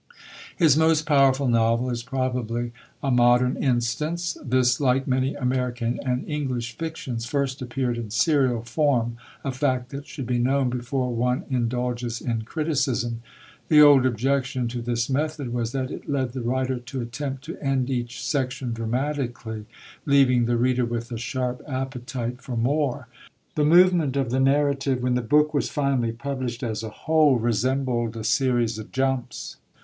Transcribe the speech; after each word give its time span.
His 0.57 0.75
most 0.75 1.05
powerful 1.05 1.47
novel 1.47 1.91
is 1.91 2.01
probably 2.01 2.71
A 3.03 3.11
Modern 3.11 3.55
Instance. 3.55 4.35
This, 4.43 4.79
like 4.81 5.05
many 5.07 5.35
American 5.35 5.99
and 6.03 6.27
English 6.27 6.75
fictions, 6.75 7.27
first 7.27 7.61
appeared 7.61 7.99
in 7.99 8.09
serial 8.09 8.63
form 8.63 9.17
a 9.43 9.51
fact 9.51 9.89
that 9.89 10.07
should 10.07 10.25
be 10.25 10.39
known 10.39 10.71
before 10.71 11.13
one 11.13 11.43
indulges 11.51 12.19
in 12.19 12.41
criticism. 12.45 13.21
The 13.67 13.83
old 13.83 14.07
objection 14.07 14.67
to 14.69 14.81
this 14.81 15.07
method 15.07 15.53
was 15.53 15.71
that 15.73 15.91
it 15.91 16.09
led 16.09 16.31
the 16.33 16.41
writer 16.41 16.79
to 16.79 17.01
attempt 17.01 17.43
to 17.43 17.59
end 17.61 17.87
each 17.91 18.25
section 18.25 18.73
dramatically, 18.73 19.67
leaving 20.07 20.45
the 20.45 20.57
reader 20.57 20.83
with 20.83 21.11
a 21.11 21.17
sharp 21.19 21.61
appetite 21.67 22.41
for 22.41 22.57
more. 22.57 23.07
The 23.53 23.65
movement 23.65 24.17
of 24.17 24.31
the 24.31 24.39
narrative, 24.39 25.03
when 25.03 25.13
the 25.13 25.21
book 25.21 25.53
was 25.53 25.69
finally 25.69 26.11
published 26.11 26.63
as 26.63 26.81
a 26.81 26.89
whole, 26.89 27.35
resembled 27.37 28.17
a 28.17 28.23
series 28.23 28.79
of 28.79 28.91
jumps. 28.91 29.57